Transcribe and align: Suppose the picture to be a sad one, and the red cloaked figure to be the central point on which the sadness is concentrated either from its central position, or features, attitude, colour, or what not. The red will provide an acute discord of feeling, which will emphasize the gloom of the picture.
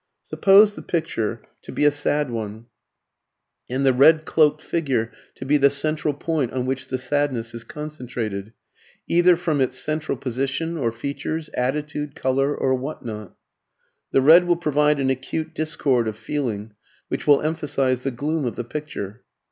Suppose 0.23 0.73
the 0.75 0.81
picture 0.81 1.43
to 1.61 1.71
be 1.71 1.85
a 1.85 1.91
sad 1.91 2.31
one, 2.31 2.65
and 3.69 3.85
the 3.85 3.93
red 3.93 4.25
cloaked 4.25 4.63
figure 4.63 5.11
to 5.35 5.45
be 5.45 5.57
the 5.57 5.69
central 5.69 6.15
point 6.15 6.53
on 6.53 6.65
which 6.65 6.87
the 6.87 6.97
sadness 6.97 7.53
is 7.53 7.63
concentrated 7.63 8.51
either 9.07 9.35
from 9.35 9.61
its 9.61 9.77
central 9.77 10.17
position, 10.17 10.75
or 10.75 10.91
features, 10.91 11.51
attitude, 11.53 12.15
colour, 12.15 12.55
or 12.57 12.73
what 12.73 13.05
not. 13.05 13.35
The 14.11 14.23
red 14.23 14.45
will 14.45 14.55
provide 14.57 14.99
an 14.99 15.11
acute 15.11 15.53
discord 15.53 16.07
of 16.07 16.17
feeling, 16.17 16.73
which 17.09 17.27
will 17.27 17.43
emphasize 17.43 18.01
the 18.01 18.09
gloom 18.09 18.43
of 18.45 18.55
the 18.55 18.63
picture. 18.63 19.21